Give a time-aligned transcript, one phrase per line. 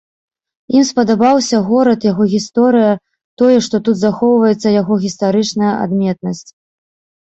[0.77, 2.91] Ім спадабаўся горад, яго гісторыя,
[3.45, 6.47] тое, што тут захоўваецца яго гістарычная адметнасць.